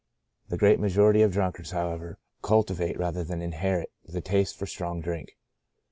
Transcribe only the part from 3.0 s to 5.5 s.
than inherit, the taste for strong drink.